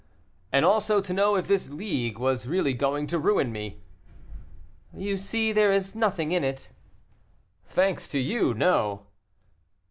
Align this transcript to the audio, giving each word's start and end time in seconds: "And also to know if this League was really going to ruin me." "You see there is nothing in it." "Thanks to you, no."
"And 0.51 0.65
also 0.65 0.99
to 0.99 1.13
know 1.13 1.35
if 1.35 1.45
this 1.47 1.69
League 1.69 2.17
was 2.17 2.47
really 2.47 2.73
going 2.73 3.05
to 3.05 3.19
ruin 3.19 3.51
me." 3.51 3.83
"You 4.95 5.15
see 5.19 5.51
there 5.51 5.71
is 5.71 5.93
nothing 5.93 6.31
in 6.31 6.43
it." 6.43 6.71
"Thanks 7.67 8.07
to 8.07 8.17
you, 8.17 8.55
no." 8.55 9.05